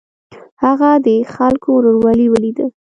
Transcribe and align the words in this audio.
هغه 0.63 0.89
د 1.05 1.07
خلکو 1.35 1.69
ورورولي 1.75 2.27
ولیده. 2.29 2.65